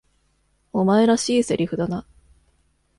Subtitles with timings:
[0.73, 2.07] お前らしい台詞だな。